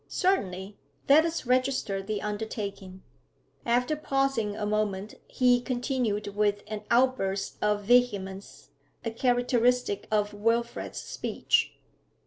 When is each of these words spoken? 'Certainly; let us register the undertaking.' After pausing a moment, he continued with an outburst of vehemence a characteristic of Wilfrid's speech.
'Certainly; 0.07 0.79
let 1.07 1.25
us 1.27 1.45
register 1.45 2.01
the 2.01 2.23
undertaking.' 2.23 3.03
After 3.67 3.95
pausing 3.95 4.55
a 4.55 4.65
moment, 4.65 5.13
he 5.27 5.61
continued 5.61 6.29
with 6.35 6.63
an 6.65 6.81
outburst 6.89 7.57
of 7.61 7.83
vehemence 7.83 8.71
a 9.05 9.11
characteristic 9.11 10.07
of 10.09 10.33
Wilfrid's 10.33 10.97
speech. 10.99 11.75